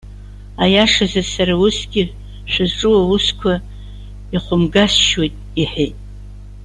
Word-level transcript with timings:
Аиашазы 0.63 1.21
сара 1.33 1.53
усгьы, 1.65 2.03
шәызҿу 2.51 2.93
аусқәа 2.99 3.53
ихәымгасшьоит!- 4.33 5.41
иҳәеит. 5.61 5.95